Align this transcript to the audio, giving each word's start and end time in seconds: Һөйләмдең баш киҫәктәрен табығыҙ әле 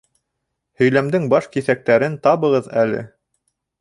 Һөйләмдең 0.81 1.29
баш 1.33 1.47
киҫәктәрен 1.57 2.19
табығыҙ 2.27 2.71
әле 2.85 3.05